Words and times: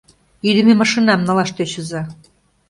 Ӱдымӧ 0.49 0.73
машинам 0.81 1.21
налаш 1.27 1.49
тӧчыза. 1.55 2.01